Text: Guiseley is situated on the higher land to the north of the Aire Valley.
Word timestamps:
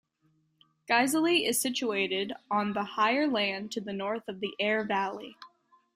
Guiseley 0.87 1.45
is 1.45 1.61
situated 1.61 2.33
on 2.49 2.73
the 2.73 2.83
higher 2.83 3.27
land 3.27 3.71
to 3.73 3.79
the 3.81 3.93
north 3.93 4.27
of 4.27 4.39
the 4.39 4.55
Aire 4.59 4.83
Valley. 4.83 5.37